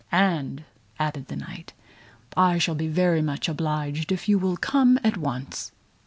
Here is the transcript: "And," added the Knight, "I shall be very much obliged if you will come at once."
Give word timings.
"And," 0.11 0.63
added 0.97 1.27
the 1.27 1.35
Knight, 1.35 1.73
"I 2.35 2.57
shall 2.57 2.73
be 2.73 2.87
very 2.87 3.21
much 3.21 3.47
obliged 3.47 4.11
if 4.11 4.27
you 4.27 4.39
will 4.39 4.57
come 4.57 4.97
at 5.03 5.15
once." 5.15 5.73